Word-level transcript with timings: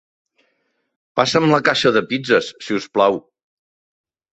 Passa'm 1.21 1.47
la 1.53 1.61
caixa 1.69 1.95
de 2.01 2.05
pizzes, 2.11 2.51
si 2.67 2.83
us 2.83 2.93
plau. 2.99 3.25